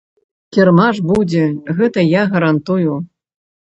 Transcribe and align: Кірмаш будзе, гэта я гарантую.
Кірмаш 0.57 1.03
будзе, 1.11 1.45
гэта 1.83 2.09
я 2.19 2.27
гарантую. 2.37 2.93